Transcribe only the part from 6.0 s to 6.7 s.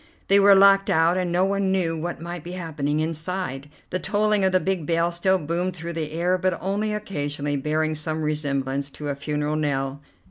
air, but